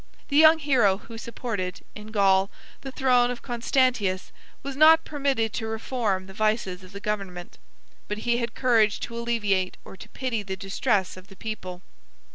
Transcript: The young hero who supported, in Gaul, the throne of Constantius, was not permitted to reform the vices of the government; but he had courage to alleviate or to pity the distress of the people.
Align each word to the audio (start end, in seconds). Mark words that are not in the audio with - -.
The 0.29 0.35
young 0.37 0.57
hero 0.57 0.97
who 0.97 1.15
supported, 1.19 1.81
in 1.93 2.07
Gaul, 2.07 2.49
the 2.81 2.91
throne 2.91 3.29
of 3.29 3.43
Constantius, 3.43 4.31
was 4.63 4.75
not 4.75 5.05
permitted 5.05 5.53
to 5.53 5.67
reform 5.67 6.25
the 6.25 6.33
vices 6.33 6.83
of 6.83 6.91
the 6.91 6.99
government; 6.99 7.59
but 8.07 8.17
he 8.25 8.37
had 8.37 8.55
courage 8.55 8.99
to 9.01 9.15
alleviate 9.15 9.77
or 9.85 9.95
to 9.95 10.09
pity 10.09 10.41
the 10.41 10.57
distress 10.57 11.17
of 11.17 11.27
the 11.27 11.35
people. 11.35 11.83